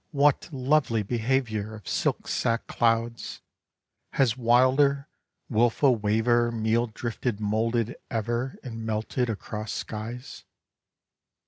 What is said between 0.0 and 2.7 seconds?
what lovely behaviour Of silk sack